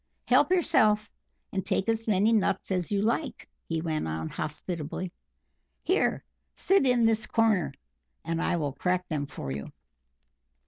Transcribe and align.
Help 0.25 0.49
yourself, 0.49 1.11
and 1.53 1.63
take 1.63 1.87
as 1.87 2.07
many 2.07 2.33
nuts 2.33 2.71
as 2.71 2.91
you 2.91 3.03
like," 3.03 3.47
he 3.69 3.81
went 3.81 4.07
on 4.07 4.29
hospitably. 4.29 5.11
"Here 5.83 6.23
sit 6.55 6.87
in 6.87 7.05
this 7.05 7.27
corner, 7.27 7.71
and 8.25 8.41
I 8.41 8.55
will 8.55 8.73
crack 8.73 9.07
them 9.09 9.27
for 9.27 9.51
you." 9.51 9.71